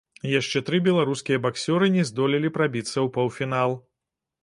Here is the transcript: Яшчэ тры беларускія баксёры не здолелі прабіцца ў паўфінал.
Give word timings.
Яшчэ 0.29 0.61
тры 0.69 0.79
беларускія 0.87 1.43
баксёры 1.45 1.91
не 1.99 2.07
здолелі 2.13 2.53
прабіцца 2.59 2.97
ў 3.05 3.17
паўфінал. 3.19 3.81